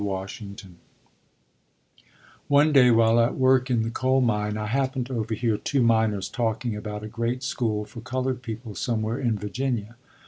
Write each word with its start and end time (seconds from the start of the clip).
Washington 0.03 0.77
One 2.47 2.73
day, 2.73 2.89
while 2.89 3.19
at 3.19 3.35
work 3.37 3.69
in 3.69 3.83
the 3.83 3.91
coal 3.91 4.19
mine, 4.19 4.57
I 4.57 4.65
happened 4.65 5.05
to 5.05 5.13
overhear 5.19 5.57
two 5.59 5.83
miners 5.83 6.27
talking 6.27 6.75
about 6.75 7.03
a 7.03 7.07
great 7.07 7.43
school 7.43 7.85
for 7.85 8.01
colored 8.01 8.41
people 8.41 8.73
somewhere 8.73 9.19
in 9.19 9.37
Virginia. 9.37 9.97